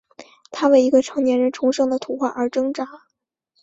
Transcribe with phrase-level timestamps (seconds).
[0.49, 2.87] 他为一个成年人重生的图画而挣扎。